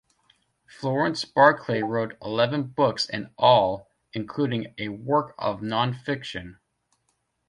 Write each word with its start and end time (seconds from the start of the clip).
Florence 0.65 1.25
Barclay 1.25 1.83
wrote 1.83 2.17
eleven 2.23 2.63
books 2.63 3.07
in 3.07 3.29
all, 3.37 3.87
including 4.13 4.73
a 4.79 4.87
work 4.87 5.35
of 5.37 5.61
non-fiction. 5.61 6.57